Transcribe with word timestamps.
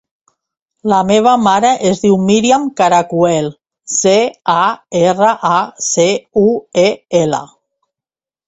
La 0.91 1.01
meva 1.09 1.33
mare 1.47 1.73
es 1.89 2.01
diu 2.05 2.15
Míriam 2.29 2.65
Caracuel: 2.81 3.51
ce, 3.97 4.15
a, 4.55 4.67
erra, 5.03 5.29
a, 5.51 5.61
ce, 5.93 6.09
u, 6.47 6.51
e, 6.87 6.91
ela. 7.25 7.45